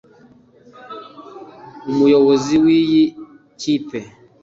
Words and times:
umuyobozi 1.89 2.53
w’iyi 2.63 3.01
kipe 3.61 3.99